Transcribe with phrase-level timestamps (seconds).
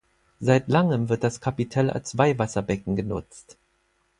[0.39, 3.59] Seit langem wird das Kapitell als Weihwasserbecken genutzt.